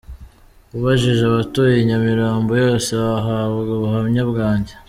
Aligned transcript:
ubajije 0.75 1.23
abatuye 1.31 1.75
i 1.77 1.85
Nyamirambo 1.89 2.51
yose 2.63 2.89
wahabwa 3.01 3.69
ubuhamya 3.77 4.23
bwanjye. 4.31 4.73